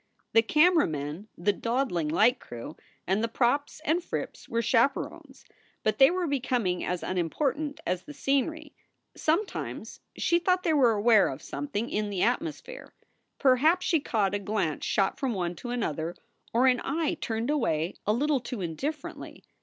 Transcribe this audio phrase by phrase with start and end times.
[0.33, 5.45] The camera men, the dawdling light crew, and the props and frips were chaperons,
[5.83, 8.73] but they were becoming as unim portant as the scenery.
[9.15, 12.95] Sometimes she thought they were aware of a something in the atmosphere.
[13.37, 16.15] Perhaps she caught a glance shot from one to another,
[16.51, 19.43] or an eye turned away a little too indifferently.